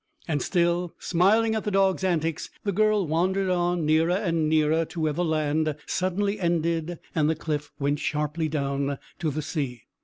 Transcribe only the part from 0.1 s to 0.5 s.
And